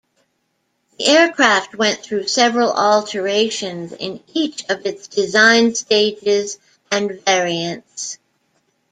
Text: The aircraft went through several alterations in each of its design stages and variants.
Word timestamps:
The 0.97 1.05
aircraft 1.05 1.75
went 1.75 2.01
through 2.01 2.25
several 2.27 2.71
alterations 2.73 3.91
in 3.93 4.23
each 4.33 4.67
of 4.67 4.83
its 4.87 5.07
design 5.07 5.75
stages 5.75 6.57
and 6.91 7.23
variants. 7.23 8.17